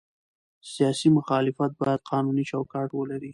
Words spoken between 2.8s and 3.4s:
ولري